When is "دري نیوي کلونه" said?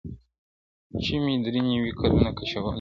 1.45-2.29